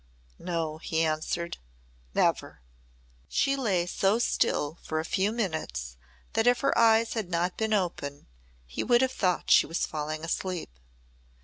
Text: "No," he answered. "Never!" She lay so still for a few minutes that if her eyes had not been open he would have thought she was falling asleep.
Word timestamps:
"No," 0.39 0.79
he 0.79 1.03
answered. 1.05 1.59
"Never!" 2.15 2.63
She 3.29 3.55
lay 3.55 3.85
so 3.85 4.17
still 4.17 4.79
for 4.81 4.99
a 4.99 5.05
few 5.05 5.31
minutes 5.31 5.95
that 6.33 6.47
if 6.47 6.61
her 6.61 6.75
eyes 6.75 7.13
had 7.13 7.29
not 7.29 7.55
been 7.55 7.71
open 7.71 8.25
he 8.65 8.83
would 8.83 9.01
have 9.03 9.11
thought 9.11 9.51
she 9.51 9.67
was 9.67 9.85
falling 9.85 10.25
asleep. 10.25 10.71